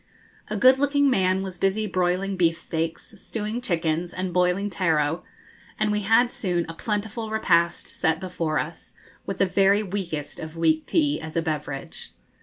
A 0.47 0.57
good 0.57 0.79
looking 0.79 1.11
man 1.11 1.43
was 1.43 1.59
busy 1.59 1.85
broiling 1.85 2.35
beef 2.35 2.57
steaks, 2.57 3.13
stewing 3.21 3.61
chickens, 3.61 4.15
and 4.15 4.33
boiling 4.33 4.67
taro, 4.71 5.23
and 5.77 5.91
we 5.91 5.99
had 5.99 6.31
soon 6.31 6.65
a 6.67 6.73
plentiful 6.73 7.29
repast 7.29 7.87
set 7.87 8.19
before 8.19 8.57
us, 8.57 8.95
with 9.27 9.37
the 9.37 9.45
very 9.45 9.83
weakest 9.83 10.39
of 10.39 10.57
weak 10.57 10.87
tea 10.87 11.21
as 11.21 11.37
a 11.37 11.41
beverage. 11.43 12.15